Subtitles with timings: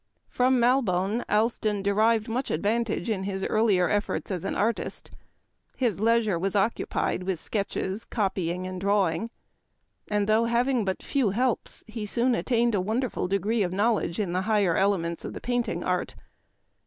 [0.29, 5.11] From Mal bone Allston derived much advantage in his earlier efforts as an artist.
[5.77, 9.29] His leisure was occupied with sketches, copying, and drawing;
[10.07, 10.25] and.
[10.27, 14.33] though having but few helps, he soon at tained a wonderful degree of knowledge in
[14.33, 16.15] the higher elements of the painting art.